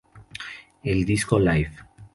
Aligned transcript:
El 0.81 1.05
disco 1.05 1.37
"Life. 1.39 1.83